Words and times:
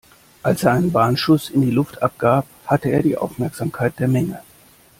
Als 0.41 0.63
er 0.63 0.71
einen 0.71 0.95
Warnschuss 0.95 1.51
in 1.51 1.61
die 1.61 1.69
Luft 1.69 2.01
abgab, 2.01 2.47
hatte 2.65 2.89
er 2.89 3.03
die 3.03 3.17
Aufmerksamkeit 3.19 3.99
der 3.99 4.07
Menge. 4.07 4.41